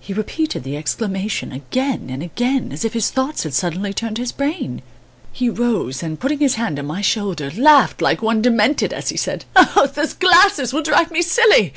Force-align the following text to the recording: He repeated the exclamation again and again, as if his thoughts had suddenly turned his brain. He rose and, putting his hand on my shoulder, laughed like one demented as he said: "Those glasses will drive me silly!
He 0.00 0.12
repeated 0.12 0.64
the 0.64 0.76
exclamation 0.76 1.50
again 1.50 2.10
and 2.10 2.22
again, 2.22 2.72
as 2.72 2.84
if 2.84 2.92
his 2.92 3.10
thoughts 3.10 3.44
had 3.44 3.54
suddenly 3.54 3.94
turned 3.94 4.18
his 4.18 4.32
brain. 4.32 4.82
He 5.32 5.48
rose 5.48 6.02
and, 6.02 6.20
putting 6.20 6.40
his 6.40 6.56
hand 6.56 6.78
on 6.78 6.84
my 6.84 7.00
shoulder, 7.00 7.50
laughed 7.56 8.02
like 8.02 8.20
one 8.20 8.42
demented 8.42 8.92
as 8.92 9.08
he 9.08 9.16
said: 9.16 9.46
"Those 9.94 10.12
glasses 10.12 10.74
will 10.74 10.82
drive 10.82 11.10
me 11.10 11.22
silly! 11.22 11.72